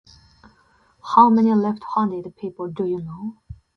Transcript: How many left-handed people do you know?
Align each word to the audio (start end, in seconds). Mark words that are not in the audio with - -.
How 1.13 1.29
many 1.29 1.53
left-handed 1.53 2.35
people 2.35 2.67
do 2.69 2.85
you 2.85 3.01
know? 3.03 3.37